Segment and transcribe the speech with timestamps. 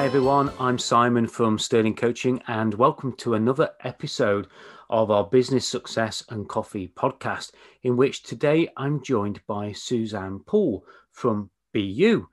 [0.00, 4.46] Hi everyone, I'm Simon from Sterling Coaching, and welcome to another episode
[4.88, 7.52] of our Business Success and Coffee podcast,
[7.82, 12.26] in which today I'm joined by Suzanne Poole from BU.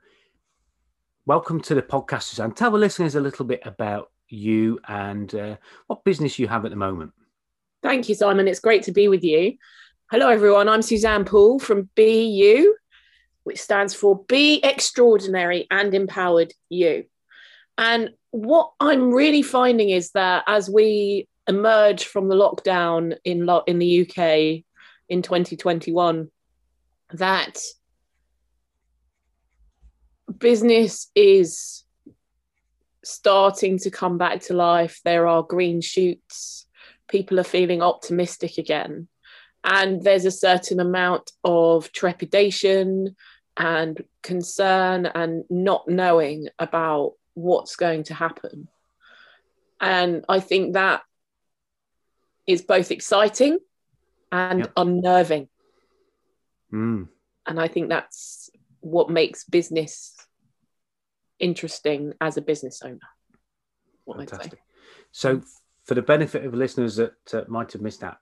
[1.26, 2.52] Welcome to the podcast, Suzanne.
[2.52, 5.56] Tell the listeners a little bit about you and uh,
[5.88, 7.12] what business you have at the moment.
[7.82, 8.48] Thank you, Simon.
[8.48, 9.58] It's great to be with you.
[10.10, 10.70] Hello, everyone.
[10.70, 12.74] I'm Suzanne Poole from BU,
[13.42, 17.04] which stands for Be Extraordinary and Empowered You.
[17.78, 23.62] And what I'm really finding is that as we emerge from the lockdown in lo-
[23.66, 24.64] in the UK
[25.08, 26.28] in 2021,
[27.14, 27.58] that
[30.38, 31.84] business is
[33.04, 35.00] starting to come back to life.
[35.04, 36.66] There are green shoots.
[37.08, 39.08] People are feeling optimistic again.
[39.64, 43.16] And there's a certain amount of trepidation
[43.56, 48.68] and concern and not knowing about what's going to happen.
[49.80, 51.02] And I think that
[52.46, 53.58] is both exciting
[54.32, 54.72] and yep.
[54.76, 55.48] unnerving.
[56.72, 57.08] Mm.
[57.46, 58.50] And I think that's
[58.80, 60.16] what makes business
[61.38, 62.98] interesting as a business owner.
[64.06, 64.60] Fantastic.
[65.12, 65.42] So,
[65.84, 68.18] for the benefit of listeners that uh, might have missed that,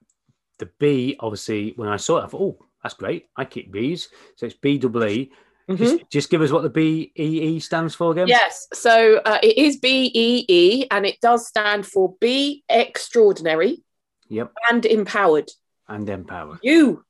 [0.58, 3.26] the B, obviously, when I saw it, I thought, oh, that's great.
[3.36, 4.08] I keep bees.
[4.36, 5.32] So it's B double E.
[5.68, 5.82] Mm-hmm.
[5.82, 8.28] Just, just, give us what the B E E stands for again.
[8.28, 13.82] Yes, so uh, it is B E E, and it does stand for Be Extraordinary.
[14.28, 14.52] Yep.
[14.70, 15.50] And Empowered.
[15.88, 16.60] And Empowered.
[16.62, 17.04] You.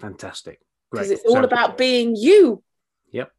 [0.00, 0.60] Fantastic.
[0.90, 2.62] Because it's all so, about being you.
[3.10, 3.32] Yep.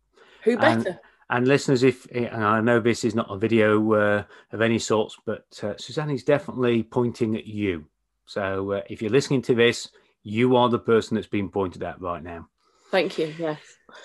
[0.44, 0.90] Who better?
[0.90, 1.00] And,
[1.32, 5.18] and listeners, if and I know this is not a video uh, of any sorts,
[5.26, 7.86] but uh, Suzanne is definitely pointing at you.
[8.26, 9.90] So uh, if you're listening to this,
[10.22, 12.48] you are the person that's being pointed at right now.
[12.92, 13.34] Thank you.
[13.38, 13.60] Yes.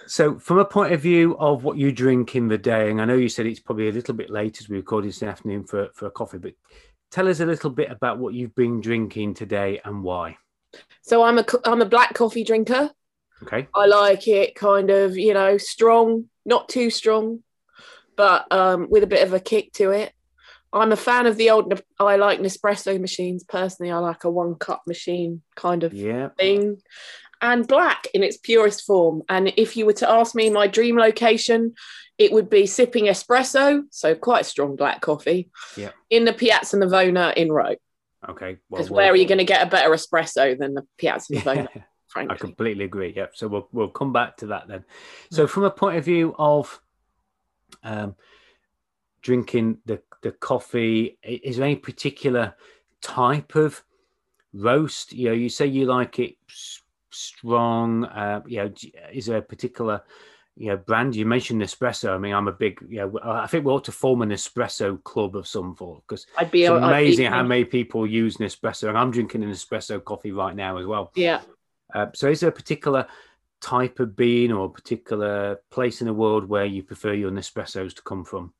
[0.06, 3.04] So, from a point of view of what you drink in the day, and I
[3.04, 5.88] know you said it's probably a little bit late as we record this afternoon for,
[5.94, 6.54] for a coffee, but
[7.10, 10.36] tell us a little bit about what you've been drinking today and why.
[11.02, 12.90] So, I'm a I'm a black coffee drinker.
[13.42, 13.68] Okay.
[13.74, 17.42] I like it kind of you know strong, not too strong,
[18.16, 20.12] but um, with a bit of a kick to it.
[20.72, 21.80] I'm a fan of the old.
[22.00, 23.92] I like Nespresso machines personally.
[23.92, 26.30] I like a one cup machine kind of yeah.
[26.36, 26.78] thing
[27.40, 29.22] and black in its purest form.
[29.28, 31.74] And if you were to ask me my dream location,
[32.18, 35.90] it would be sipping espresso, so quite strong black coffee, yeah.
[36.10, 37.76] in the Piazza Navona in Rome.
[38.28, 38.58] Okay.
[38.70, 41.84] Because well, where are you going to get a better espresso than the Piazza Navona?
[42.14, 42.34] frankly.
[42.34, 43.12] I completely agree.
[43.14, 43.32] Yep.
[43.34, 44.84] So we'll we'll come back to that then.
[45.30, 46.80] So from a point of view of
[47.82, 48.14] um,
[49.20, 52.54] drinking the the coffee, is there any particular
[53.02, 53.82] type of
[54.54, 55.12] roast?
[55.12, 56.36] You know, you say you like it
[57.14, 58.04] strong?
[58.04, 58.72] Uh, you know,
[59.12, 60.02] is there a particular
[60.56, 61.16] you know brand?
[61.16, 62.14] You mentioned Nespresso.
[62.14, 65.02] I mean, I'm a big you know, I think we ought to form an espresso
[65.02, 68.98] club of some sort because I'd be it's amazing how many people use Nespresso, and
[68.98, 71.12] I'm drinking an espresso coffee right now as well.
[71.14, 71.40] Yeah.
[71.94, 73.06] Uh, so, is there a particular
[73.60, 77.94] type of bean or a particular place in the world where you prefer your Nespressos
[77.94, 78.52] to come from?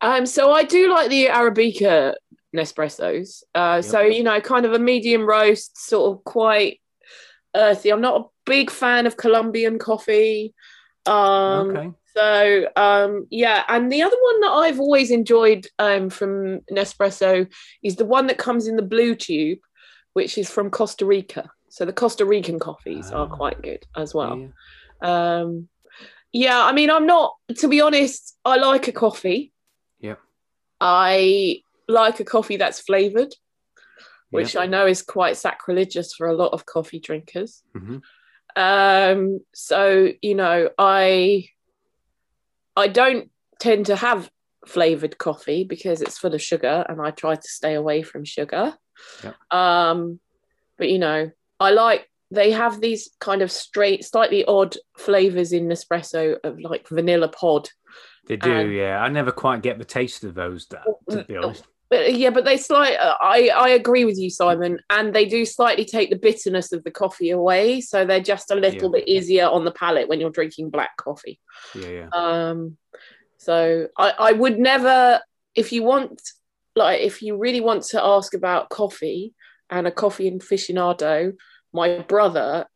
[0.00, 2.14] Um, so I do like the Arabica
[2.54, 3.42] Nespressos.
[3.54, 3.84] Uh, yep.
[3.84, 6.80] So you know, kind of a medium roast, sort of quite
[7.54, 7.90] earthy.
[7.90, 10.54] I'm not a big fan of Colombian coffee.
[11.06, 11.90] Um, okay.
[12.16, 17.46] So um, yeah, and the other one that I've always enjoyed um, from Nespresso
[17.82, 19.58] is the one that comes in the blue tube,
[20.14, 21.50] which is from Costa Rica.
[21.68, 23.34] So the Costa Rican coffees are ah.
[23.34, 24.50] quite good as well.
[25.02, 25.38] Yeah.
[25.40, 25.68] Um,
[26.32, 28.36] yeah, I mean, I'm not to be honest.
[28.44, 29.52] I like a coffee.
[30.00, 30.16] Yeah.
[30.80, 33.34] I like a coffee that's flavored
[34.30, 37.62] which I know is quite sacrilegious for a lot of coffee drinkers.
[37.76, 37.98] Mm-hmm.
[38.56, 41.48] Um, so you know, I
[42.76, 43.30] I don't
[43.60, 44.30] tend to have
[44.66, 48.74] flavored coffee because it's full of sugar, and I try to stay away from sugar.
[49.50, 50.20] Um,
[50.76, 51.30] but you know,
[51.60, 56.88] I like they have these kind of straight, slightly odd flavors in Nespresso of like
[56.88, 57.70] vanilla pod.
[58.26, 58.98] They do, and, yeah.
[58.98, 62.56] I never quite get the taste of those, to be honest but yeah, but they
[62.56, 62.96] slight.
[62.96, 66.84] Uh, I I agree with you, Simon, and they do slightly take the bitterness of
[66.84, 69.00] the coffee away, so they're just a little yeah.
[69.00, 71.40] bit easier on the palate when you're drinking black coffee.
[71.74, 72.08] Yeah, yeah.
[72.12, 72.76] Um,
[73.38, 75.20] so I I would never,
[75.54, 76.20] if you want
[76.76, 79.34] like if you really want to ask about coffee
[79.70, 81.34] and a coffee aficionado,
[81.72, 82.66] my brother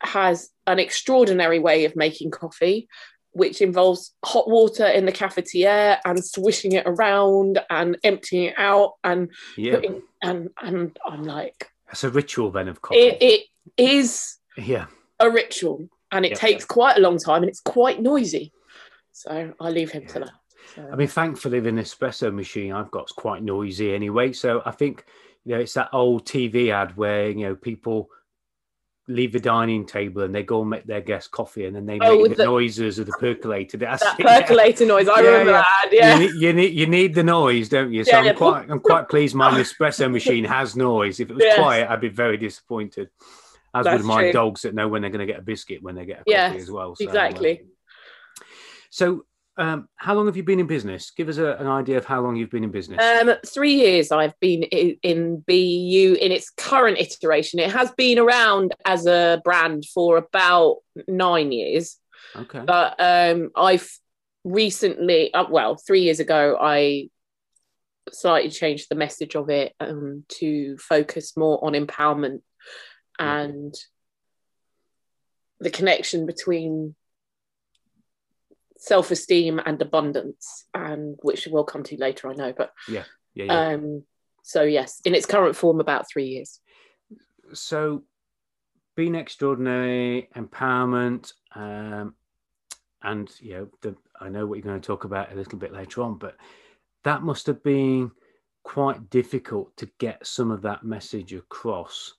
[0.00, 2.88] has an extraordinary way of making coffee
[3.32, 8.94] which involves hot water in the cafetiere and swishing it around and emptying it out
[9.04, 9.76] and Yeah.
[9.76, 13.00] putting, and and I'm like That's a ritual then of coffee.
[13.00, 13.46] it, it
[13.76, 14.86] is yeah.
[15.18, 16.38] a ritual and it Yep.
[16.38, 18.52] takes quite a long time and it's quite noisy
[19.12, 20.30] so I leave him to that
[20.74, 24.32] So- I mean, thankfully, the Nespresso machine I've got is quite noisy anyway.
[24.32, 25.04] So I think,
[25.44, 28.08] you know, it's that old TV ad where, you know, people
[29.12, 31.98] leave the dining table and they go and make their guests coffee and then they
[32.00, 33.76] Oh, make the the- noises of the percolator.
[33.76, 34.40] That's that it, yeah.
[34.40, 35.62] percolator noise I Yeah, remember yeah.
[35.62, 38.04] that yeah You, need, you need you need the noise, don't you?
[38.04, 41.20] So I'm quite I'm quite pleased my espresso machine has noise.
[41.20, 41.56] If it was Yes.
[41.58, 43.10] quiet, I'd be very disappointed.
[43.74, 44.32] As That's would my true.
[44.32, 46.30] dogs that know when they're going to get a biscuit when they get a coffee
[46.30, 46.94] Yes, as well.
[46.94, 47.62] So, uh, exactly.
[48.90, 49.24] So,
[49.58, 51.10] um, how long have you been in business?
[51.10, 53.02] Give us a, an idea of how long you've been in business.
[53.02, 57.58] Um, three years I've been in, in BU in its current iteration.
[57.60, 61.98] It has been around as a brand for about nine years,
[62.34, 62.60] okay.
[62.60, 63.90] but um, I've
[64.44, 67.10] recently, uh, well, three years ago, I
[68.10, 72.40] slightly changed the message of it um, to focus more on empowerment
[73.18, 73.74] and
[75.60, 76.94] the connection between
[78.82, 83.68] self-esteem and abundance and which we'll come to later i know but yeah, yeah.
[83.68, 84.02] um
[84.42, 86.60] so yes in its current form about three years
[87.52, 88.02] so,
[88.96, 92.14] being extraordinary, empowerment, um,
[93.02, 95.72] and you know, the, I know what you're going to talk about a little bit
[95.72, 96.36] later on, but
[97.04, 98.10] that must have been
[98.62, 102.14] quite difficult to get some of that message across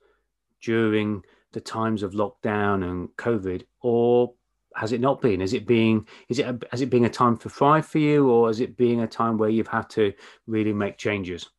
[0.61, 1.23] during
[1.53, 4.33] the times of lockdown and COVID, or
[4.75, 5.41] has it not been?
[5.41, 8.49] Is it being is it has it been a time for thrive for you, or
[8.49, 10.13] is it being a time where you've had to
[10.47, 11.49] really make changes?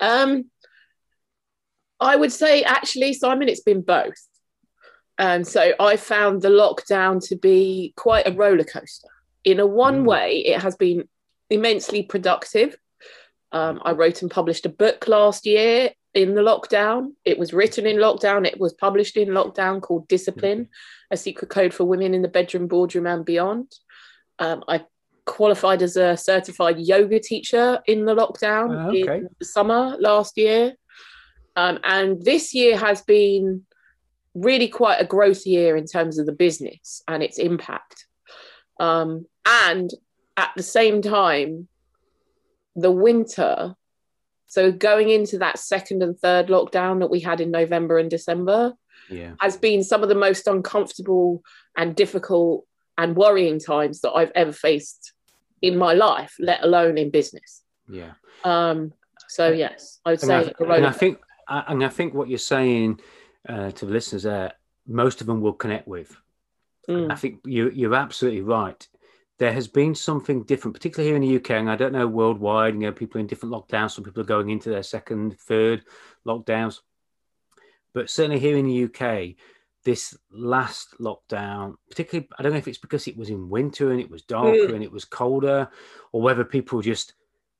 [0.00, 0.44] um
[1.98, 4.28] i would say actually simon it's been both
[5.18, 9.08] and so i found the lockdown to be quite a roller coaster
[9.42, 10.06] in a one Mm.
[10.06, 11.08] way it has been
[11.50, 12.76] immensely productive
[13.50, 17.86] um, i wrote and published a book last year in the lockdown it was written
[17.86, 20.68] in lockdown it was published in lockdown called discipline
[21.10, 23.70] a secret code for women in the bedroom boardroom and beyond
[24.38, 24.82] um, i
[25.26, 29.18] qualified as a certified yoga teacher in the lockdown Ah, okay.
[29.18, 30.74] in the summer last year
[31.56, 33.64] um, and this year has been
[34.34, 38.06] really quite a growth year in terms of the business and its impact.
[38.78, 39.90] Um, and
[40.36, 41.66] at the same time,
[42.76, 43.74] the winter,
[44.48, 48.72] so going into that second and third lockdown that we had in November and December,
[49.10, 51.42] Yeah, has been some of the most uncomfortable
[51.76, 52.64] and difficult
[52.96, 55.12] and worrying times that I've ever faced
[55.62, 57.62] in my life, let alone in business.
[57.88, 58.12] yeah.
[58.44, 58.92] Um,
[59.28, 61.18] so yes, I would and say a and I think
[61.48, 63.00] I- and I think what you're saying
[63.48, 64.52] uh, to the listeners there,
[64.86, 66.16] most of them will connect with.
[66.88, 67.10] Mm.
[67.12, 68.86] I think you you're absolutely right.
[69.38, 72.74] There has been something different, particularly here in the UK, and I don't know worldwide.
[72.74, 73.92] You know, people in different lockdowns.
[73.92, 75.84] Some people are going into their second, third
[76.26, 76.80] lockdowns,
[77.94, 79.36] but certainly here in the UK,
[79.84, 84.00] this last lockdown, particularly, I don't know if it's because it was in winter and
[84.00, 84.74] it was darker Mm.
[84.74, 85.70] and it was colder,
[86.12, 87.14] or whether people just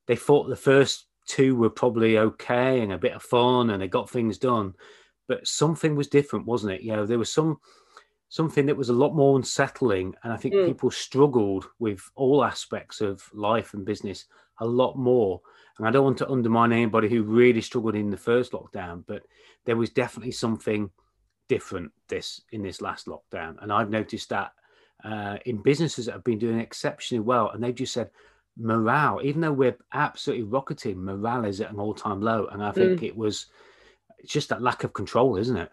[0.05, 3.87] they thought the first two were probably okay and a bit of fun and they
[3.87, 4.75] got things done,
[5.27, 6.81] but something was different, wasn't it?
[6.81, 7.59] You know, there was some
[8.29, 10.65] something that was a lot more unsettling, and I think Mm.
[10.65, 14.25] people struggled with all aspects of life and business
[14.59, 15.41] a lot more.
[15.77, 19.23] And I don't want to undermine anybody who really struggled in the first lockdown, but
[19.65, 20.91] there was definitely something
[21.47, 24.51] different this in this last lockdown, and I've noticed that
[25.03, 28.11] uh, in businesses that have been doing exceptionally well, and they've just said
[28.57, 33.01] morale, even though we're absolutely rocketing, morale is at an all-time low, and I think
[33.01, 33.47] it was
[34.19, 35.71] it's just that lack of control, isn't it?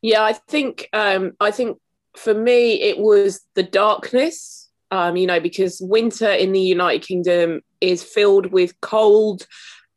[0.00, 1.78] Yeah, I think um, I think
[2.16, 4.68] for me it was the darkness.
[4.90, 9.46] Um, you know, because winter in the United Kingdom is filled with cold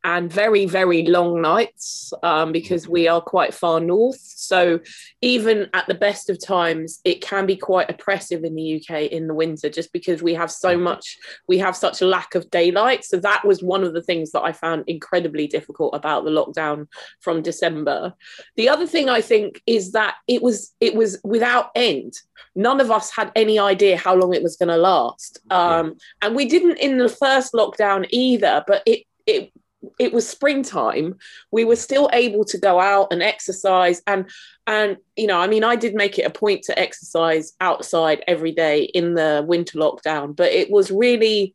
[0.06, 4.20] and very very long nights um, because we are quite far north.
[4.20, 4.78] So
[5.20, 9.26] even at the best of times, it can be quite oppressive in the UK in
[9.26, 13.04] the winter, just because we have so much, we have such a lack of daylight.
[13.04, 16.86] So that was one of the things that I found incredibly difficult about the lockdown
[17.20, 18.14] from December.
[18.54, 22.14] The other thing I think is that it was it was without end.
[22.54, 26.36] None of us had any idea how long it was going to last, um, and
[26.36, 28.62] we didn't in the first lockdown either.
[28.68, 29.52] But it it
[29.98, 31.16] it was springtime.
[31.50, 34.28] We were still able to go out and exercise, and
[34.66, 38.52] and you know, I mean, I did make it a point to exercise outside every
[38.52, 41.54] day in the winter lockdown, but it was really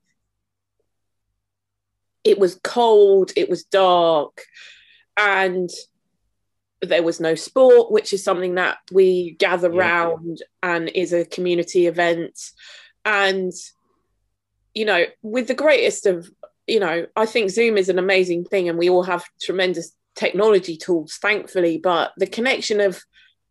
[2.24, 4.44] it was cold, it was dark,
[5.18, 5.70] and
[6.82, 9.80] there was no sport, which is something that we gather yeah.
[9.80, 12.40] round and is a community event.
[13.06, 13.52] And,
[14.74, 16.30] you know, with the greatest of,
[16.68, 20.78] you know, I think Zoom is an amazing thing and we all have tremendous technology
[20.78, 23.02] tools, thankfully, but the connection of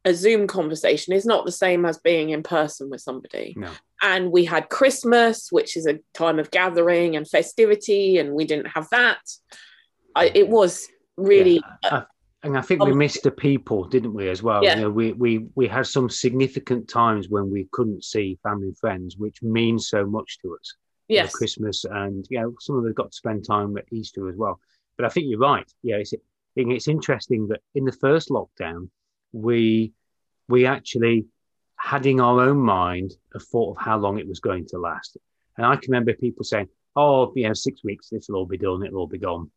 [0.04, 3.54] a Zoom conversation is not the same as being in person with somebody.
[3.56, 3.70] No.
[4.02, 8.68] And we had Christmas, which is a time of gathering and festivity, and we didn't
[8.68, 9.18] have that.
[10.14, 11.62] I, it was really.
[11.84, 12.04] Yeah.
[12.42, 14.64] and I think we um, missed the people, didn't we, as well?
[14.64, 14.76] Yeah.
[14.76, 18.78] You know, we, we, we had some significant times when we couldn't see family and
[18.78, 20.74] friends, which means so much to us.
[21.10, 21.34] Yes.
[21.34, 24.36] Know, Christmas and, you know, some of us got to spend time at Easter as
[24.36, 24.60] well.
[24.96, 25.70] But I think you're right.
[25.82, 26.14] Yeah, it's,
[26.56, 28.88] it's interesting that in the first lockdown,
[29.32, 29.92] we
[30.48, 31.26] we actually
[31.76, 35.16] had in our own mind a thought of how long it was going to last.
[35.56, 38.58] And I can remember people saying, "Oh, you know, six weeks, this will all be
[38.58, 39.50] done, it'll all be gone,"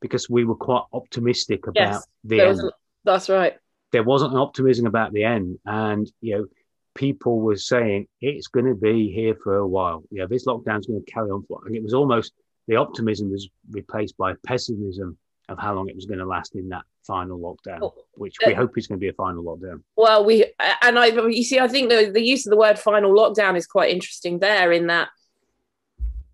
[0.00, 2.60] because we were quite optimistic about yes, the end.
[3.04, 3.56] That's right.
[3.92, 6.46] There wasn't an optimism about the end, and you know,
[6.94, 10.02] people were saying it's going to be here for a while.
[10.10, 12.32] You know, this lockdown's going to carry on for, and it was almost
[12.68, 15.16] the optimism was replaced by pessimism
[15.48, 18.56] of how long it was going to last in that final lockdown, which we uh,
[18.56, 19.82] hope is going to be a final lockdown.
[19.96, 20.44] Well, we
[20.82, 23.66] and I, you see, I think the, the use of the word final lockdown is
[23.66, 25.08] quite interesting there in that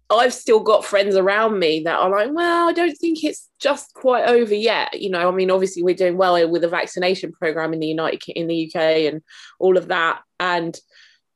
[0.08, 3.92] I've still got friends around me that are like, well, I don't think it's just
[3.94, 5.00] quite over yet.
[5.00, 8.22] You know, I mean, obviously we're doing well with the vaccination program in the United
[8.28, 8.80] in the UK
[9.12, 9.22] and
[9.58, 10.78] all of that, and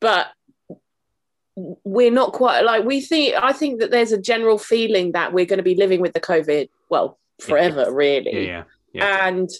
[0.01, 0.29] but
[1.57, 3.35] we're not quite like we think.
[3.43, 6.21] I think that there's a general feeling that we're going to be living with the
[6.21, 6.69] COVID.
[6.89, 7.93] Well, forever, yeah.
[7.93, 8.47] really.
[8.47, 9.51] Yeah, yeah, And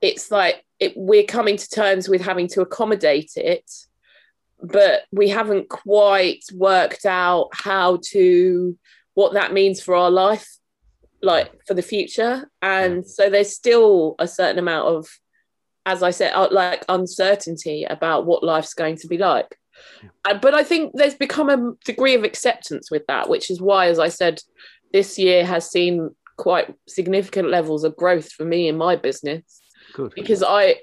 [0.00, 3.70] it's like it, we're coming to terms with having to accommodate it,
[4.62, 8.78] but we haven't quite worked out how to
[9.14, 10.48] what that means for our life,
[11.20, 12.48] like for the future.
[12.62, 15.08] And so there's still a certain amount of,
[15.84, 19.56] as I said, uh, like uncertainty about what life's going to be like.
[20.02, 20.38] Yeah.
[20.38, 23.98] But I think there's become a degree of acceptance with that, which is why, as
[23.98, 24.40] I said,
[24.92, 29.60] this year has seen quite significant levels of growth for me in my business
[29.92, 30.12] Good.
[30.14, 30.76] because I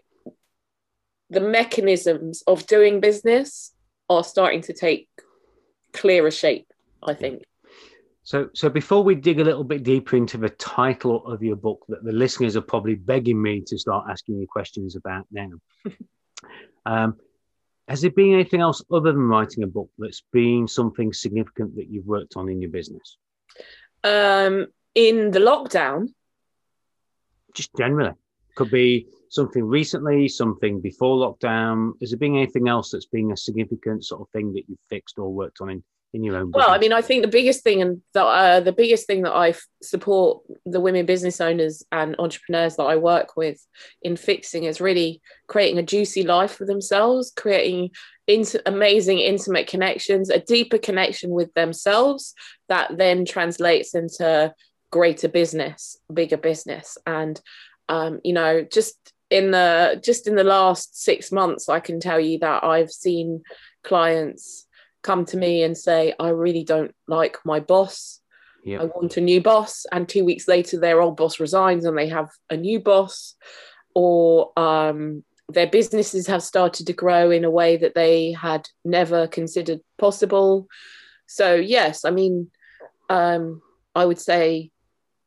[1.30, 3.74] the mechanisms of doing business
[4.10, 5.08] are starting to take
[5.94, 6.72] clearer shape
[7.04, 7.44] I think
[8.24, 11.86] so so before we dig a little bit deeper into the title of your book
[11.90, 15.50] that the listeners are probably begging me to start asking you questions about now
[16.86, 17.18] um,
[17.88, 21.90] has there been anything else other than writing a book that's been something significant that
[21.90, 23.18] you've worked on in your business
[24.04, 26.14] um, in the lockdown?
[27.54, 28.14] Just generally.
[28.60, 31.94] Could be something recently, something before lockdown.
[32.02, 35.18] Has there been anything else that's been a significant sort of thing that you've fixed
[35.18, 36.66] or worked on in, in your own business?
[36.68, 39.32] Well, I mean, I think the biggest thing and the, uh, the biggest thing that
[39.32, 43.66] I support the women business owners and entrepreneurs that I work with
[44.02, 47.92] in fixing is really creating a juicy life for themselves, creating
[48.28, 52.34] int- amazing intimate connections, a deeper connection with themselves
[52.68, 54.54] that then translates into
[54.92, 56.98] greater business, bigger business.
[57.06, 57.40] And
[57.90, 58.96] um, you know, just
[59.30, 63.44] in the just in the last six months, I can tell you that I've seen
[63.84, 64.68] clients
[65.02, 68.20] come to me and say, I really don't like my boss.
[68.64, 68.82] Yep.
[68.82, 69.86] I want a new boss.
[69.92, 73.36] And two weeks later, their old boss resigns and they have a new boss.
[73.96, 79.28] Or um, their businesses have started to grow in a way that they had never
[79.28, 80.68] considered possible.
[81.26, 82.52] So, yes, I mean,
[83.10, 83.62] um,
[83.96, 84.72] I would say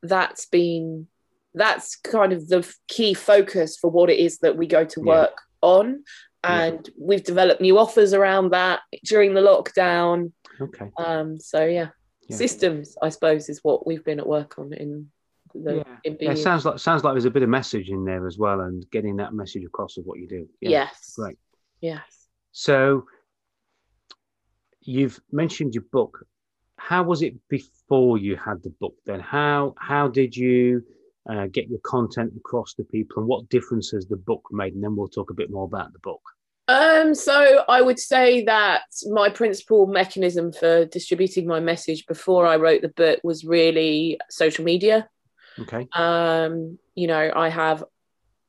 [0.02, 1.09] that's been
[1.54, 5.35] that's kind of the key focus for what it is that we go to work
[5.62, 5.68] yeah.
[5.68, 6.04] on
[6.44, 6.94] and yeah.
[6.99, 11.88] we've developed new offers around that during the lockdown okay um so yeah.
[12.28, 12.37] yeah.
[12.37, 15.09] systems i suppose is what we've been at work on in
[15.54, 15.97] the yeah.
[16.04, 18.61] In yeah sounds like sounds like there's a bit of message in there as well
[18.61, 21.38] and getting that message across of what you do yeah, yes great
[21.80, 23.04] yes so
[24.80, 26.26] you've mentioned your book
[26.76, 30.82] how was it before you had the book then how how did you
[31.31, 34.83] uh, get your content across to people and what difference has the book made and
[34.83, 36.21] then we'll talk a bit more about the book
[36.69, 42.57] um, so I would say that my principal mechanism for distributing my message before I
[42.57, 45.09] wrote the book was really social media.
[45.59, 45.88] Okay.
[45.93, 47.85] Um, you know, I have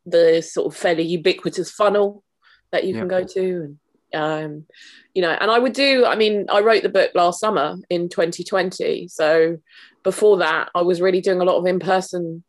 [0.06, 2.24] the sort of fairly ubiquitous funnel
[2.72, 3.78] that you can go to,
[4.14, 4.66] and um,
[5.14, 8.10] you know, and I would do, I mean, I wrote the book last summer in
[8.10, 9.08] 2020.
[9.08, 9.58] So
[10.04, 12.44] before that, I was really doing a lot of in person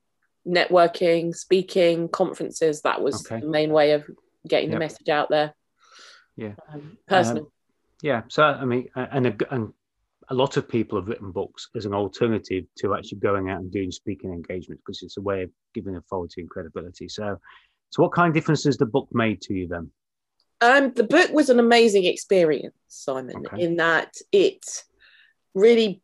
[0.47, 2.83] networking, speaking, conferences.
[2.83, 3.41] That was okay.
[3.41, 4.05] the main way of
[4.47, 4.77] getting yep.
[4.77, 5.55] the message out there.
[6.37, 6.53] Yeah.
[6.73, 7.45] Um, personal.
[7.45, 7.51] Um,
[8.03, 8.23] yeah.
[8.29, 9.73] So, I mean, and, and
[10.29, 13.71] a lot of people have written books as an alternative to actually going out and
[13.71, 17.09] doing speaking engagements because it's a way of giving authority and credibility.
[17.09, 17.39] So,
[17.91, 19.91] so what kind of difference has the book made to you then?
[20.61, 23.63] Um, the book was an amazing experience, Simon, okay.
[23.63, 24.65] in that it
[25.55, 26.01] really.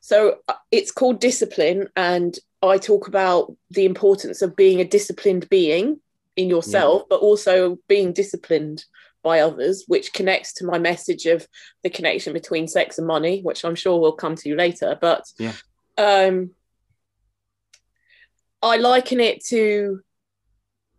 [0.00, 5.48] So uh, it's called Discipline, and I talk about the importance of being a disciplined
[5.48, 6.00] being
[6.36, 7.06] in yourself, yeah.
[7.10, 8.84] but also being disciplined
[9.22, 11.46] by others, which connects to my message of
[11.82, 14.96] the connection between sex and money, which I'm sure we'll come to later.
[15.00, 15.52] But yeah.
[15.98, 16.50] um,
[18.62, 20.00] I liken it to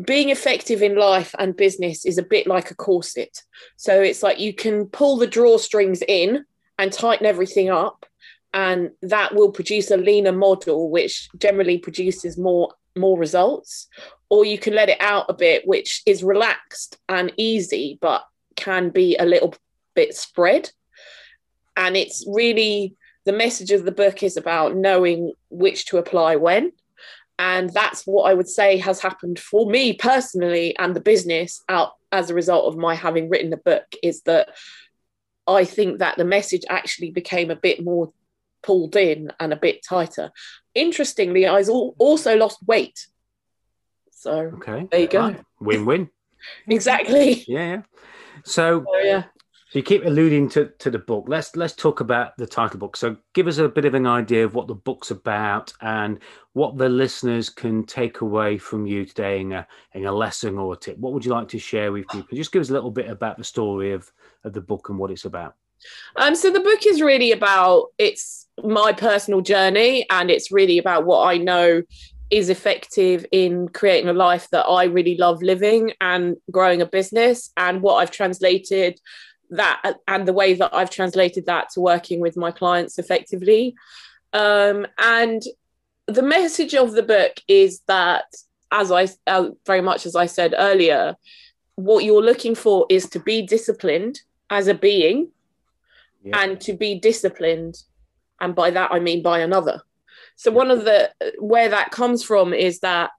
[0.04, 3.44] being effective in life and business is a bit like a corset.
[3.78, 6.46] So it's like you can pull the drawstrings in
[6.78, 8.06] and tighten everything up,
[8.54, 13.88] and that will produce a leaner model, which generally produces more more results.
[14.30, 18.90] Or you can let it out a bit which is relaxed and easy but can
[18.90, 19.54] be a little
[19.96, 20.72] bit spread.
[21.78, 26.74] And it's really the message of the book is about knowing which to apply when.
[27.40, 31.94] And that's what i would say has happened for me personally and the business out
[32.12, 34.50] as a result of my having written the book is that
[35.48, 38.14] i think that the message actually became a bit more
[38.64, 40.32] pulled in and a bit tighter.
[40.74, 43.08] Interestingly, I also lost weight.
[44.12, 45.22] So okay, there you go.
[45.22, 45.42] Right.
[45.60, 46.10] Win-win.
[46.68, 47.44] exactly.
[47.48, 47.82] Yeah, yeah.
[48.44, 49.24] So, oh, yeah.
[49.74, 51.26] You keep alluding to, to the book.
[51.30, 52.98] Let's let's talk about the title book.
[52.98, 56.20] So give us a bit of an idea of what the book's about and
[56.52, 60.74] what the listeners can take away from you today in a in a lesson or
[60.74, 60.98] a tip.
[60.98, 62.36] What would you like to share with people?
[62.36, 64.12] Just give us a little bit about the story of,
[64.44, 65.56] of the book and what it's about.
[66.18, 71.06] Um, so the book is really about it's my personal journey, and it's really about
[71.06, 71.84] what I know
[72.30, 77.52] is effective in creating a life that I really love living and growing a business,
[77.58, 79.00] and what I've translated
[79.50, 83.76] that and the way that I've translated that to working with my clients effectively.
[84.34, 85.42] Um, and
[86.08, 88.26] the message of the book is that,
[88.72, 91.16] as I uh, very much as I said earlier,
[91.76, 95.30] what you're looking for is to be disciplined as a being
[96.24, 96.42] yeah.
[96.42, 97.76] and to be disciplined.
[98.42, 99.82] And by that, I mean by another.
[100.36, 103.12] So, one of the where that comes from is that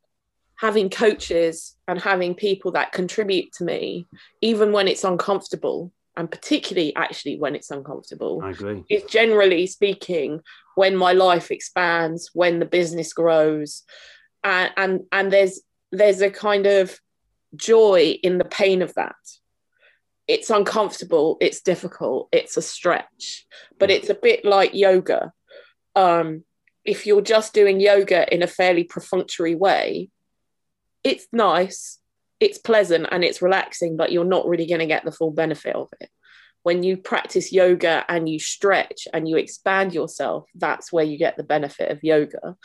[0.56, 4.06] having coaches and having people that contribute to me,
[4.40, 8.84] even when it's uncomfortable, and particularly actually when it's uncomfortable, I agree.
[8.90, 10.40] Is generally speaking
[10.74, 13.84] when my life expands, when the business grows,
[14.44, 15.60] and and, and there's
[15.92, 16.98] there's a kind of
[17.54, 19.14] joy in the pain of that
[20.28, 23.46] it's uncomfortable, it's difficult, it's a stretch,
[23.78, 25.32] but it's a bit like yoga.
[25.96, 26.44] Um,
[26.84, 30.10] if you're just doing yoga in a fairly perfunctory way,
[31.04, 31.98] it's nice,
[32.40, 35.74] it's pleasant, and it's relaxing, but you're not really going to get the full benefit
[35.74, 36.10] of it.
[36.62, 41.36] When you practice yoga and you stretch and you expand yourself, that's where you get
[41.36, 42.56] the benefit of yoga.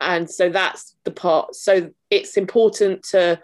[0.00, 1.56] And so that's the part.
[1.56, 3.40] So it's important to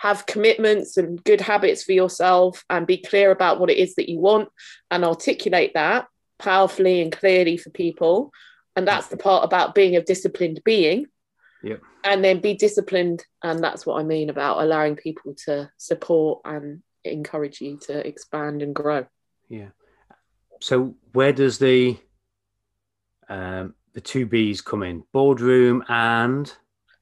[0.00, 4.08] have commitments and good habits for yourself and be clear about what it is that
[4.08, 4.48] you want
[4.90, 6.06] and articulate that
[6.38, 8.32] powerfully and clearly for people.
[8.74, 11.04] And that's the part about being a disciplined being.
[11.62, 11.82] Yep.
[12.02, 13.26] And then be disciplined.
[13.44, 18.62] And that's what I mean about allowing people to support and encourage you to expand
[18.62, 19.04] and grow.
[19.50, 19.68] Yeah.
[20.62, 21.98] So where does the
[23.28, 25.04] um, the two B's come in?
[25.12, 26.50] Boardroom and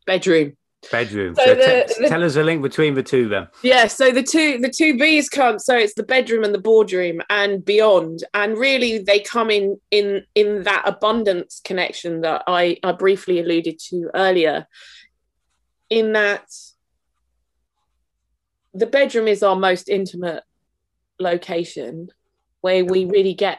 [0.04, 0.57] bedroom.
[0.92, 1.34] Bedroom.
[1.34, 3.48] So, so the, t- the, tell us a link between the two then.
[3.62, 7.20] Yeah, so the two the two B's come so it's the bedroom and the boardroom
[7.28, 8.24] and beyond.
[8.32, 13.78] And really they come in in in that abundance connection that I, I briefly alluded
[13.88, 14.66] to earlier.
[15.90, 16.46] In that
[18.72, 20.44] the bedroom is our most intimate
[21.18, 22.08] location
[22.60, 23.58] where we really get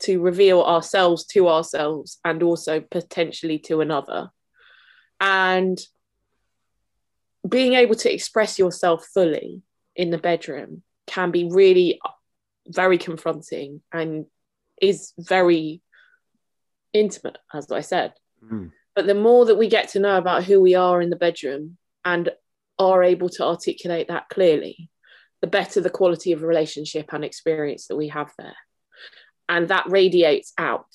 [0.00, 4.30] to reveal ourselves to ourselves and also potentially to another.
[5.20, 5.78] And
[7.48, 9.62] being able to express yourself fully
[9.96, 12.00] in the bedroom can be really
[12.66, 14.26] very confronting and
[14.80, 15.80] is very
[16.92, 18.14] intimate, as I said.
[18.44, 18.70] Mm.
[18.94, 21.78] But the more that we get to know about who we are in the bedroom
[22.04, 22.30] and
[22.78, 24.90] are able to articulate that clearly,
[25.40, 28.56] the better the quality of relationship and experience that we have there.
[29.48, 30.86] And that radiates out.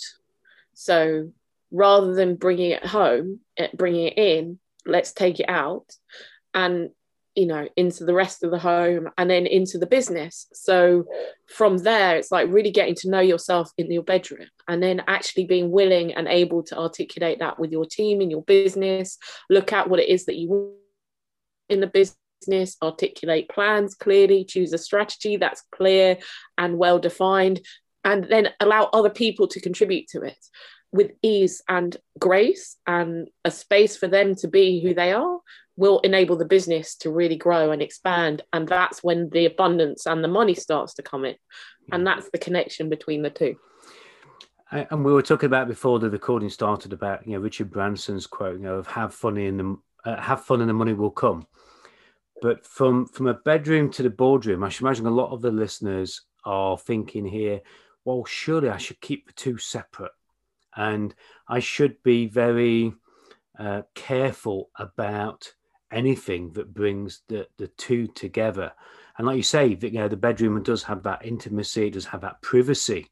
[0.74, 1.32] So
[1.72, 5.86] rather than bringing it home, eh, bringing it in, let's take it out
[6.58, 6.90] and
[7.36, 10.48] you know into the rest of the home and then into the business.
[10.54, 11.06] So
[11.48, 15.46] from there it's like really getting to know yourself in your bedroom and then actually
[15.46, 19.20] being willing and able to articulate that with your team in your business.
[19.50, 20.74] Look at what it is that you want
[21.70, 26.18] in the business articulate plans clearly choose a strategy that's clear
[26.58, 27.60] and well defined
[28.04, 30.38] and then allow other people to contribute to it
[30.98, 35.40] with ease and grace and a space for them to be who they are
[35.78, 38.42] will enable the business to really grow and expand.
[38.52, 41.36] And that's when the abundance and the money starts to come in.
[41.92, 43.56] And that's the connection between the two.
[44.72, 48.58] And we were talking about before the recording started about you know Richard Branson's quote,
[48.58, 51.48] you know, of "have fun in the uh, have fun and the money will come."
[52.42, 55.52] But from from a bedroom to the boardroom, I should imagine a lot of the
[55.52, 57.62] listeners are thinking here,
[58.04, 60.12] well, surely I should keep the two separate,
[60.78, 61.14] and
[61.50, 62.94] I should be very
[63.60, 65.54] uh, careful about
[65.92, 68.72] anything that brings the the two together.
[69.18, 72.22] And like you say, you know the bedroom does have that intimacy, it does have
[72.22, 73.10] that privacy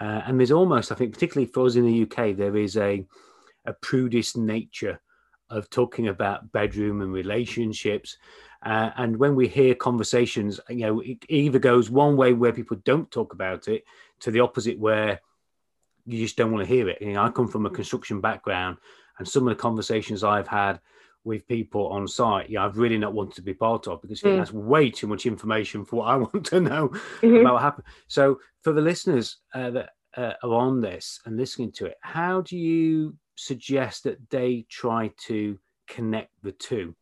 [0.00, 3.04] uh, and there's almost, I think, particularly for us in the UK, there is a,
[3.64, 5.00] a prudish nature
[5.48, 8.18] of talking about bedroom and relationships.
[8.64, 12.76] Uh, and when we hear conversations, you know, it either goes one way where people
[12.84, 13.84] don't talk about it
[14.20, 15.20] to the opposite where
[16.06, 17.02] you just don't want to hear it.
[17.02, 18.78] You know, I come from a construction background,
[19.18, 20.80] and some of the conversations I've had
[21.24, 24.36] with people on site, yeah, I've really not wanted to be part of because mm.
[24.36, 27.36] that's way too much information for what I want to know mm-hmm.
[27.36, 27.86] about what happened.
[28.08, 32.40] So, for the listeners uh, that uh, are on this and listening to it, how
[32.42, 36.94] do you suggest that they try to connect the two?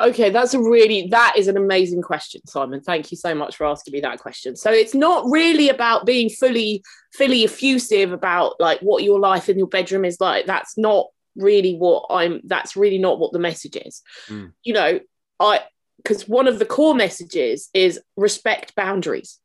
[0.00, 2.80] Okay, that's a really that is an amazing question, Simon.
[2.80, 4.56] Thank you so much for asking me that question.
[4.56, 6.82] So it's not really about being fully
[7.14, 10.46] fully effusive about like what your life in your bedroom is like.
[10.46, 11.06] That's not
[11.36, 14.02] really what I'm that's really not what the message is.
[14.28, 14.52] Mm.
[14.62, 15.00] You know,
[15.40, 15.62] I
[15.96, 19.40] because one of the core messages is respect boundaries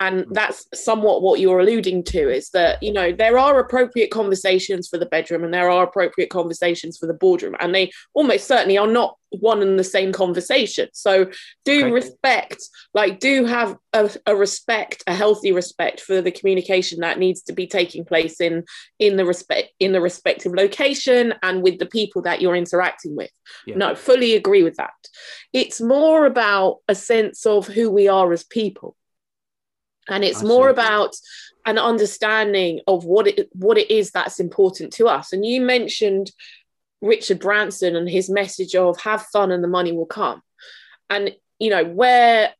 [0.00, 0.34] and mm.
[0.34, 4.98] that's somewhat what you're alluding to is that you know there are appropriate conversations for
[4.98, 8.86] the bedroom and there are appropriate conversations for the boardroom and they almost certainly are
[8.86, 11.28] not one and the same conversation so
[11.64, 11.90] do okay.
[11.90, 12.62] respect
[12.94, 17.52] like do have a, a, respect a healthy respect for the communication that needs to
[17.52, 18.64] be taking place in
[18.98, 23.32] in the respect in the respective location and with the people that you're interacting with
[23.66, 23.76] yeah.
[23.76, 24.94] no fully agree with that
[25.52, 28.96] it's more about a sense of who we are as people
[30.08, 30.72] and it's I more see.
[30.72, 31.16] about
[31.64, 35.32] an understanding of what it what it is that's important to us.
[35.32, 36.30] And you mentioned
[37.02, 40.42] richard branson and his message of have fun and the money will come.
[41.10, 42.52] And you know where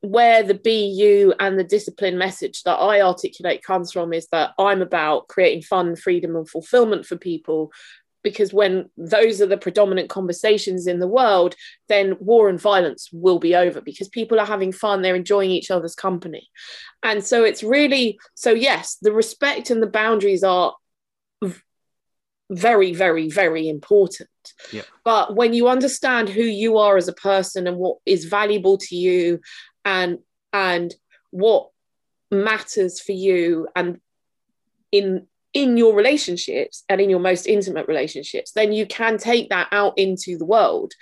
[0.00, 4.80] where the bu and the discipline message that i articulate comes from is that i'm
[4.80, 7.70] about creating fun freedom and fulfillment for people
[8.22, 11.54] because when those are the predominant conversations in the world
[11.88, 15.70] then war and violence will be over because people are having fun they're enjoying each
[15.70, 16.48] other's company
[17.02, 20.74] and so it's really so yes the respect and the boundaries are
[22.50, 24.28] very very very important
[24.72, 24.82] yeah.
[25.04, 28.96] but when you understand who you are as a person and what is valuable to
[28.96, 29.38] you
[29.84, 30.18] and
[30.52, 30.94] and
[31.30, 31.68] what
[32.30, 34.00] matters for you and
[34.90, 39.68] in in your relationships and in your most intimate relationships then you can take that
[39.72, 40.92] out into the world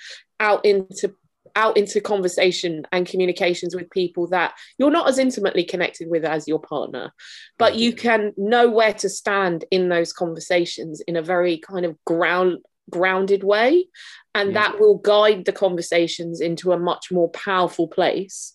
[0.41, 1.15] out into
[1.55, 6.47] out into conversation and communications with people that you're not as intimately connected with as
[6.47, 7.13] your partner
[7.59, 8.01] but you mm-hmm.
[8.01, 12.59] can know where to stand in those conversations in a very kind of ground
[12.91, 13.89] grounded way.
[14.35, 14.55] And yeah.
[14.55, 18.55] that will guide the conversations into a much more powerful place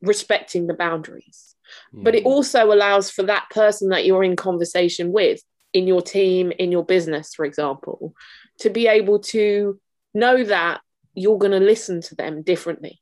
[0.00, 1.47] respecting the boundaries
[1.92, 5.40] but it also allows for that person that you're in conversation with
[5.72, 8.14] in your team, in your business, for example,
[8.60, 9.78] to be able to
[10.14, 10.80] know that
[11.14, 13.00] you're going to listen to them differently.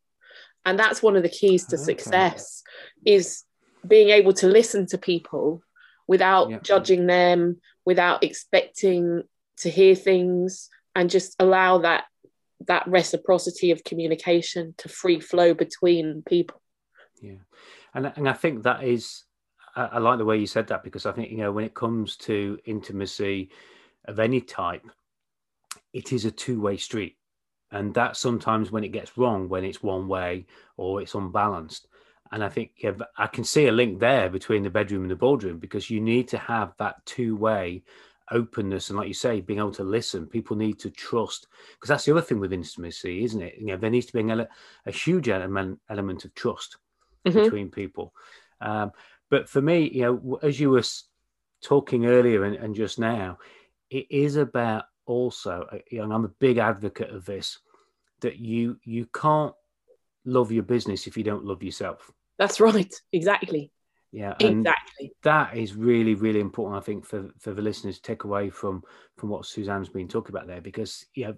[0.64, 1.84] And that's one of the keys to okay.
[1.84, 2.62] success
[3.04, 3.44] is
[3.86, 5.62] being able to listen to people
[6.08, 6.58] without yeah.
[6.62, 9.22] judging them, without expecting
[9.58, 12.04] to hear things and just allow that
[12.66, 16.60] that reciprocity of communication to free flow between people.
[17.20, 17.36] Yeah
[17.96, 19.24] and and I think that is
[19.74, 21.74] I, I like the way you said that because I think you know when it
[21.74, 23.50] comes to intimacy
[24.04, 24.86] of any type,
[25.92, 27.16] it is a two way street,
[27.72, 31.88] and that sometimes when it gets wrong, when it's one way or it's unbalanced.
[32.32, 32.72] And I think
[33.16, 36.26] I can see a link there between the bedroom and the boardroom because you need
[36.28, 37.84] to have that two way
[38.32, 38.90] openness.
[38.90, 41.46] And like you say being able to listen people need to trust.
[41.74, 43.54] Because that's the other thing with intimacy isn't it?
[43.58, 44.48] You know there needs to be a,
[44.86, 46.78] a huge element element of trust
[47.26, 47.44] mm-hmm.
[47.44, 48.12] between people.
[48.60, 48.92] Um,
[49.30, 50.84] but for me, you know, as you were
[51.62, 53.38] talking earlier and, and just now,
[53.90, 57.58] it is about also, uh, you know, I'm a big advocate of this
[58.20, 59.54] that you you can't
[60.24, 62.10] love your business if you don't love yourself.
[62.38, 62.92] That's right.
[63.12, 63.70] Exactly.
[64.12, 65.12] Yeah, exactly.
[65.24, 66.80] That is really, really important.
[66.80, 68.82] I think for for the listeners to take away from
[69.16, 71.36] from what Suzanne's been talking about there, because you know,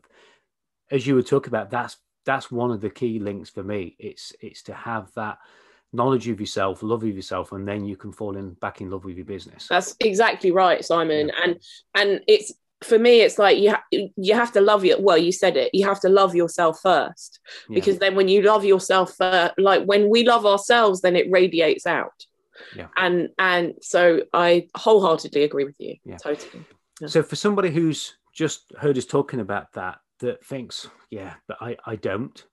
[0.91, 3.97] as you were talking about, that's that's one of the key links for me.
[3.99, 5.39] It's it's to have that
[5.93, 9.05] knowledge of yourself, love of yourself, and then you can fall in back in love
[9.05, 9.67] with your business.
[9.69, 11.29] That's exactly right, Simon.
[11.29, 11.43] Yeah.
[11.43, 11.63] And
[11.95, 15.33] and it's for me, it's like you ha- you have to love your well, you
[15.33, 15.75] said it.
[15.75, 17.75] You have to love yourself first, yeah.
[17.75, 21.87] because then when you love yourself, uh, like when we love ourselves, then it radiates
[21.87, 22.25] out.
[22.75, 22.89] Yeah.
[22.97, 25.97] And and so I wholeheartedly agree with you.
[26.05, 26.19] Yeah.
[26.19, 26.65] Totally.
[27.01, 27.09] Yeah.
[27.09, 31.77] So for somebody who's just heard us talking about that, that thinks, yeah, but I
[31.85, 32.45] I don't.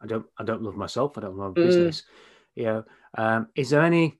[0.00, 1.16] I don't I don't love myself.
[1.16, 1.66] I don't love mm.
[1.66, 2.02] business.
[2.54, 2.84] You know,
[3.16, 4.18] um, is there any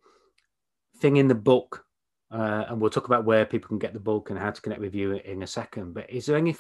[0.99, 1.85] thing in the book?
[2.31, 4.81] Uh, and we'll talk about where people can get the book and how to connect
[4.81, 5.95] with you in a second.
[5.95, 6.57] But is there any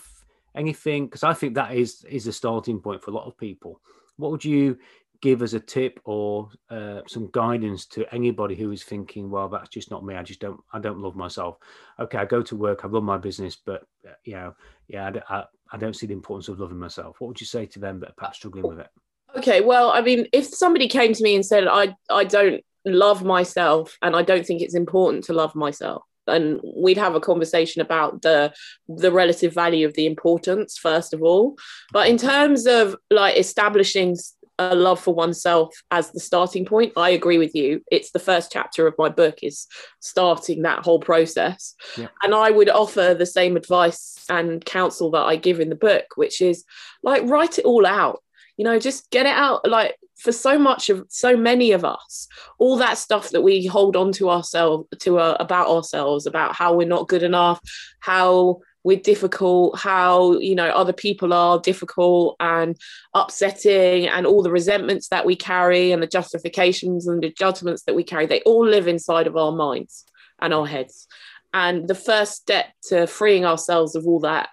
[0.54, 1.06] anything?
[1.06, 3.80] Because I think that is is a starting point for a lot of people.
[4.16, 4.78] What would you
[5.20, 9.68] give as a tip or uh, some guidance to anybody who is thinking, well, that's
[9.68, 10.14] just not me.
[10.14, 11.58] I just don't, I don't love myself.
[11.98, 14.54] Okay, I go to work, I run my business, but uh, you know,
[14.88, 17.20] yeah, I, I, I, don't see the importance of loving myself.
[17.20, 18.88] What would you say to them that are perhaps struggling with it?
[19.36, 23.24] Okay, well, I mean, if somebody came to me and said, I, I don't love
[23.24, 27.82] myself and I don't think it's important to love myself, and we'd have a conversation
[27.82, 28.52] about the
[28.88, 31.56] the relative value of the importance first of all.
[31.92, 34.16] But in terms of like establishing
[34.58, 37.82] a love for oneself as the starting point i agree with you.
[37.90, 39.66] It's the first chapter of my book is
[40.00, 41.74] starting that whole process.
[41.96, 42.08] Yeah.
[42.22, 46.04] and i would offer the same advice and counsel that i give in the book
[46.16, 46.64] which is
[47.02, 48.22] like write it all out
[48.56, 52.26] you know just get it out like for so much of so many of us
[52.58, 56.74] all that stuff that we hold on to ourselves to uh, about ourselves about how
[56.74, 57.60] we're not good enough
[58.00, 62.76] how we're difficult how you know other people are difficult and
[63.14, 67.94] upsetting and all the resentments that we carry and the justifications and the judgments that
[67.94, 70.04] we carry they all live inside of our minds
[70.40, 71.06] and our heads.
[71.52, 74.50] And the first step to freeing ourselves of all that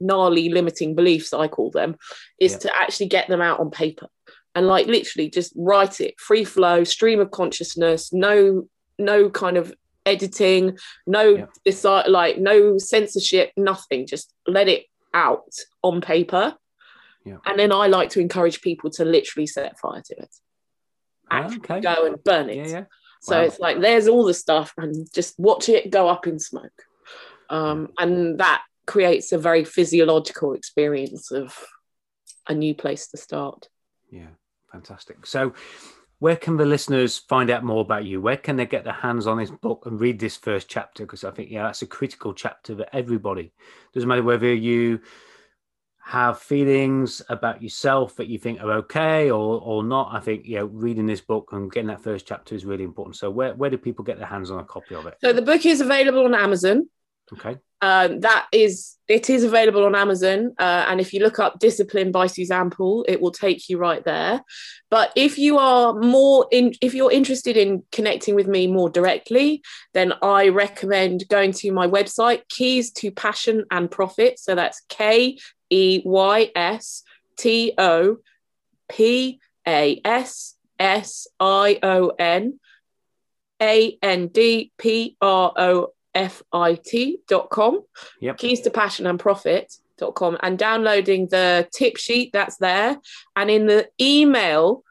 [0.00, 1.96] gnarly limiting beliefs, I call them,
[2.40, 2.58] is yeah.
[2.58, 4.08] to actually get them out on paper
[4.56, 9.72] and like literally just write it free flow, stream of consciousness, no, no kind of
[10.06, 11.46] editing, no yeah.
[11.64, 14.06] decide like no censorship, nothing.
[14.06, 16.54] Just let it out on paper.
[17.24, 17.36] Yeah.
[17.44, 20.34] And then I like to encourage people to literally set fire to it.
[21.30, 21.80] Actually okay.
[21.80, 22.56] go and burn it.
[22.56, 22.84] Yeah, yeah.
[23.20, 23.44] So wow.
[23.44, 26.82] it's like there's all the stuff and just watch it go up in smoke.
[27.50, 31.58] Um, and that creates a very physiological experience of
[32.48, 33.68] a new place to start.
[34.10, 34.28] Yeah,
[34.70, 35.26] fantastic.
[35.26, 35.54] So,
[36.18, 38.20] where can the listeners find out more about you?
[38.20, 41.04] Where can they get their hands on this book and read this first chapter?
[41.04, 43.52] Because I think, yeah, that's a critical chapter for everybody.
[43.92, 45.00] Doesn't matter whether you
[46.02, 50.10] have feelings about yourself that you think are okay or or not.
[50.12, 53.16] I think, yeah, reading this book and getting that first chapter is really important.
[53.16, 55.16] So, where, where do people get their hands on a copy of it?
[55.20, 56.88] So, the book is available on Amazon.
[57.32, 57.58] Okay.
[57.82, 60.54] Um, that is, it is available on Amazon.
[60.58, 64.02] Uh, and if you look up Discipline by Suzanne Paul, it will take you right
[64.04, 64.42] there.
[64.90, 69.62] But if you are more in, if you're interested in connecting with me more directly,
[69.92, 74.38] then I recommend going to my website, Keys to Passion and Profit.
[74.38, 77.02] So that's K E Y S
[77.36, 78.18] T O
[78.88, 82.58] P A S S I O N
[83.60, 87.82] A N D P R O fit.com,
[88.20, 88.38] yep.
[88.38, 92.98] keys to passion and profit.com, and downloading the tip sheet that's there.
[93.34, 94.82] And in the email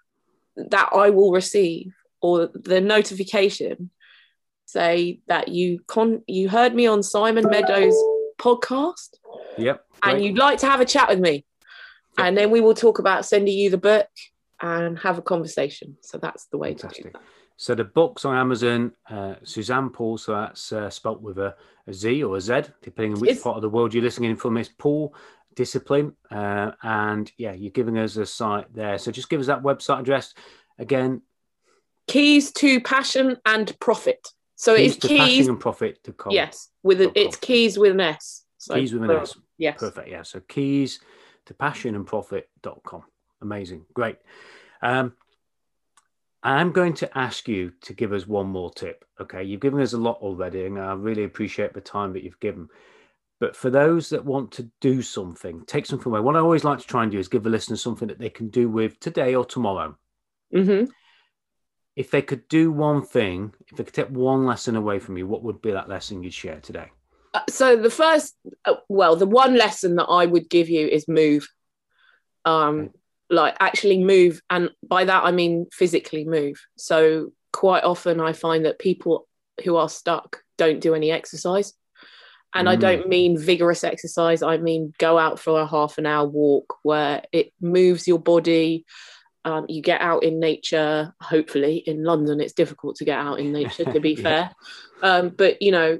[0.55, 3.89] that I will receive or the notification,
[4.65, 7.95] say that you con you heard me on Simon Meadows
[8.38, 9.17] podcast.
[9.57, 9.85] Yep.
[10.03, 11.45] And you'd like to have a chat with me.
[12.17, 12.27] Yep.
[12.27, 14.07] And then we will talk about sending you the book
[14.61, 15.97] and have a conversation.
[16.01, 17.03] So that's the way Fantastic.
[17.03, 17.21] to do that.
[17.57, 18.91] So the book's on Amazon.
[19.09, 21.55] Uh, Suzanne Paul, so that's uh, spelt with a,
[21.87, 23.43] a Z or a Z, depending on which it's...
[23.43, 24.57] part of the world you're listening from.
[24.57, 25.15] It's Paul
[25.55, 28.97] Discipline, uh, and yeah, you're giving us a site there.
[28.97, 30.33] So just give us that website address
[30.77, 31.21] again.
[32.07, 34.27] Keys to passion and profit.
[34.55, 35.99] So keys it's keys and profit.
[36.29, 38.43] Yes, with a, it's keys with an S.
[38.57, 39.37] So keys with an S.
[39.57, 40.09] Yes, perfect.
[40.09, 40.99] Yeah, so keys
[41.45, 43.03] to passion and profit.com.
[43.41, 44.17] Amazing, great.
[44.81, 45.13] Um,
[46.45, 49.03] I'm going to ask you to give us one more tip.
[49.19, 52.39] Okay, you've given us a lot already, and I really appreciate the time that you've
[52.39, 52.69] given.
[53.39, 56.19] But for those that want to do something, take something away.
[56.19, 58.29] What I always like to try and do is give the listeners something that they
[58.29, 59.97] can do with today or tomorrow.
[60.53, 60.91] Mm-hmm.
[61.95, 65.25] If they could do one thing, if they could take one lesson away from you,
[65.25, 66.91] what would be that lesson you'd share today?
[67.34, 71.08] Uh, so the first, uh, well, the one lesson that I would give you is
[71.08, 71.49] move.
[72.45, 78.19] Um, okay like actually move and by that i mean physically move so quite often
[78.21, 79.27] i find that people
[79.63, 81.73] who are stuck don't do any exercise
[82.53, 82.71] and mm.
[82.71, 86.75] i don't mean vigorous exercise i mean go out for a half an hour walk
[86.83, 88.85] where it moves your body
[89.45, 91.13] Um, you get out in nature.
[91.21, 93.85] Hopefully, in London, it's difficult to get out in nature.
[93.85, 94.23] To be Yeah.
[94.23, 94.49] fair,
[95.03, 95.99] um, but you know,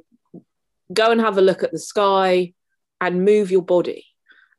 [0.92, 2.54] go and have a look at the sky
[3.00, 4.04] and move your body,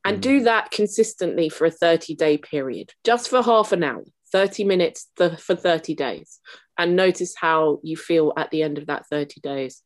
[0.07, 0.23] and Mm.
[0.23, 5.41] do that consistently for a thirty-day period, just for half an hour, thirty minutes th-
[5.41, 6.41] for thirty days,
[6.79, 9.83] and notice how you feel at the end of that thirty days.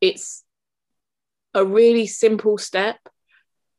[0.00, 0.44] It's
[1.54, 2.98] a really simple step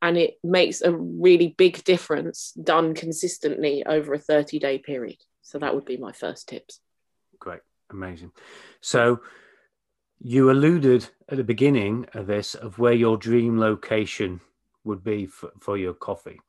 [0.02, 5.18] and it makes a really big difference done consistently over a 30 day period.
[5.42, 6.80] So that would be my first tips.
[7.38, 8.32] Great, amazing.
[8.80, 9.20] So
[10.20, 14.40] you alluded at the beginning of this of where your dream location
[14.84, 16.40] would be for, for your coffee.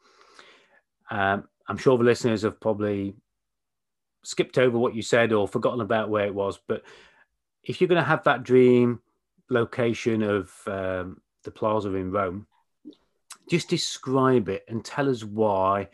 [1.10, 3.16] Um, I'm sure the listeners have probably
[4.24, 6.60] skipped over what you said or forgotten about where it was.
[6.68, 6.84] But
[7.64, 9.02] if you're going to have that dream
[9.50, 12.48] location of um, the plaza in Rome,
[13.50, 15.90] just describe it and tell us why.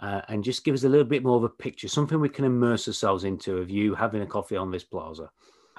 [0.00, 2.46] Uh, and just give us a little bit more of a picture, something we can
[2.46, 5.30] immerse ourselves into of you having a coffee on this plaza.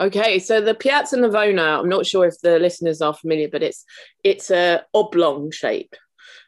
[0.01, 3.85] Okay, so the Piazza Navona, I'm not sure if the listeners are familiar, but it's
[4.23, 5.95] it's a oblong shape.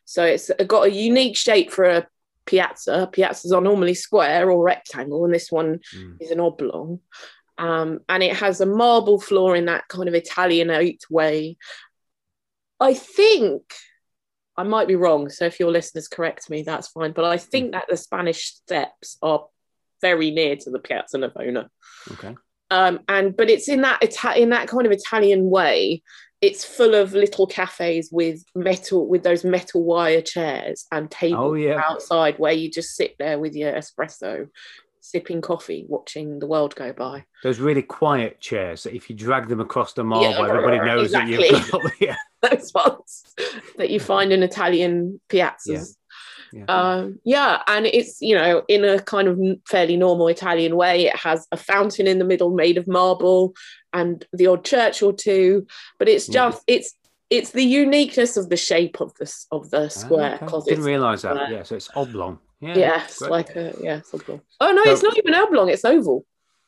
[0.06, 2.08] So it's got a unique shape for a
[2.46, 3.10] piazza.
[3.13, 6.18] Piazzas are normally square or rectangle, and this one Mm.
[6.20, 7.00] is an oblong.
[7.58, 11.58] Um, and it has a marble floor in that kind of Italianate way.
[12.80, 13.62] I think
[14.58, 15.30] I might be wrong.
[15.30, 17.12] So if your listeners correct me, that's fine.
[17.12, 19.46] But I think that the Spanish steps are
[20.02, 21.70] very near to the Piazza Navona.
[22.12, 22.36] Okay.
[22.74, 26.02] Um, and but it's in that Ita- in that kind of Italian way.
[26.42, 31.54] It's full of little cafes with metal with those metal wire chairs and tables Oh,
[31.54, 31.82] yeah.
[31.90, 34.50] outside where you just sit there with your espresso,
[35.00, 37.24] sipping coffee, watching the world go by.
[37.44, 41.12] Those really quiet chairs that if you drag them across the marble, Yeah, everybody knows
[41.14, 41.82] that you've got.
[42.02, 42.18] Yeah.
[42.42, 43.24] Those ones
[43.78, 45.96] that you find in Italian piazzas.
[46.54, 46.66] Yeah.
[46.68, 51.08] Um, yeah, and it's you know in a kind of fairly normal Italian way.
[51.08, 53.56] It has a fountain in the middle made of marble
[53.92, 55.66] and the odd church or two,
[55.98, 56.34] but it's Yeah.
[56.52, 56.96] just it's
[57.32, 60.46] it's the uniqueness of the shape of this of the Ah, square okay.
[60.46, 61.50] because Didn't realise that.
[61.50, 62.38] Yeah, so it's oblong.
[62.62, 62.78] Yeah.
[62.78, 63.32] yeah, it's great.
[63.32, 64.42] like a yeah, oblong.
[64.62, 65.70] Oh no, it's not even oblong.
[65.70, 66.24] It's oval.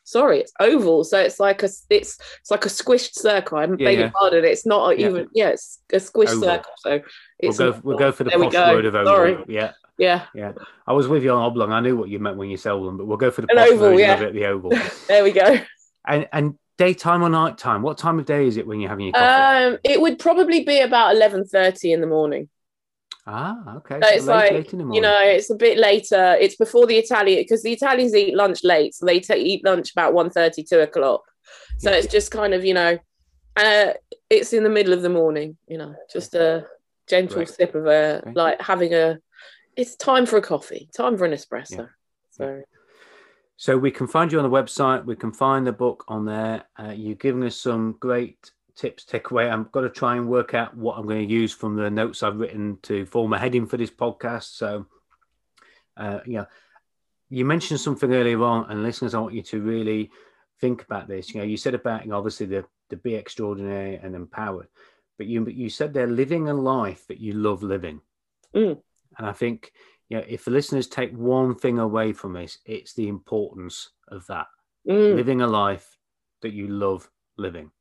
[0.06, 1.04] Sorry, it's oval.
[1.04, 3.58] So it's like a it's it's like a squished circle.
[3.58, 4.12] I'm Yeah, begging yeah.
[4.12, 4.46] pardon.
[4.46, 5.10] It's not Yeah.
[5.10, 6.44] even yeah, it's a squished Oval.
[6.44, 6.72] circle.
[6.78, 7.02] So
[7.42, 7.82] We'll go.
[7.84, 9.14] We'll go for the posh word of oval.
[9.14, 9.38] Sorry.
[9.48, 10.54] Yeah, Yeah,
[10.88, 11.72] I was with you on oblong.
[11.72, 13.58] I knew what you meant when you said oblong, but we'll go for the An
[13.58, 14.14] posh oval, version yeah.
[14.14, 14.72] of it, the oval.
[15.08, 15.58] there we go.
[16.08, 17.82] and and daytime or nighttime?
[17.82, 19.66] What time of day is it when you're having your coffee?
[19.74, 22.48] Um, it would probably be about eleven thirty in the morning.
[23.28, 24.02] Ah, okay.
[24.02, 26.36] So So it's late, like late you know, it's a bit later.
[26.40, 29.92] It's before the Italian because the Italians eat lunch late, so they ta eat lunch
[29.92, 31.24] about 1.30, 2 o'clock.
[31.78, 31.98] So Yeah.
[31.98, 32.98] it's just kind of you know,
[33.58, 33.94] uh,
[34.30, 35.58] it's in the middle of the morning.
[35.68, 36.68] You know, just a
[37.08, 37.50] gentle Right.
[37.50, 38.32] sip of a Okay.
[38.34, 39.20] like having a.
[39.76, 40.90] It's time for a coffee.
[40.96, 41.78] Time for an espresso.
[41.80, 41.86] Yeah.
[42.32, 42.64] So
[43.58, 45.06] So we can find you on the website.
[45.06, 46.64] We can find the book on there.
[46.78, 49.52] Uh, you're giving us some great tips, takeaway.
[49.52, 52.24] I'm going to try and work out what I'm going to use from the notes
[52.24, 54.56] I've written to form a heading for this podcast.
[54.56, 54.86] So,
[55.98, 56.46] uh, yeah,
[57.30, 60.12] you mentioned something earlier on, and listeners, I want you to really
[60.62, 61.34] think about this.
[61.34, 64.68] You know, you said about you know, obviously the the be extraordinary and empowered,
[65.18, 68.02] but you you said they're living a life that you love living,
[68.54, 68.80] Mm.
[69.18, 69.72] and I think
[70.10, 74.28] you know if the listeners take one thing away from this, it's the importance of
[74.28, 74.48] that
[74.88, 75.98] mm, living a life
[76.42, 77.72] that you love living,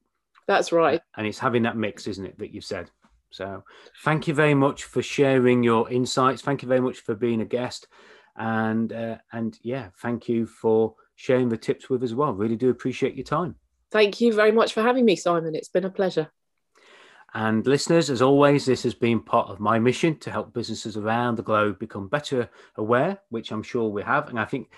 [0.46, 1.00] that's right.
[1.16, 2.90] and it's having that mix, isn't it, that you've said.
[3.30, 3.64] So,
[4.04, 6.42] thank you very much for sharing your insights.
[6.42, 7.88] Thank you very much for being a guest,
[8.36, 12.32] and uh, and yeah, thank you for sharing the tips with us as well.
[12.32, 13.56] Really do appreciate your time.
[13.90, 15.54] Thank you very much for having me, Simon.
[15.54, 16.28] It's been a pleasure.
[17.36, 21.36] And listeners, as always, this has been part of my mission to help businesses around
[21.36, 24.28] the globe become better aware, which I'm sure we have.
[24.28, 24.70] And I think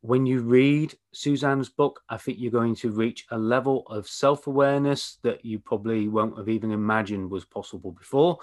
[0.00, 4.46] when you read Suzanne's book, I think you're going to reach a level of self
[4.46, 8.38] awareness that you probably won't have even imagined was possible before.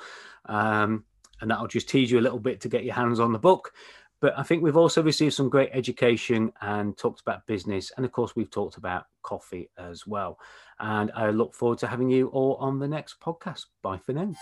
[0.45, 1.05] Um,
[1.41, 3.73] and that'll just tease you a little bit to get your hands on the book.
[4.21, 7.91] But I think we've also received some great education and talked about business.
[7.97, 10.39] And of course, we've talked about coffee as well.
[10.79, 13.65] And I look forward to having you all on the next podcast.
[13.81, 14.33] Bye for now.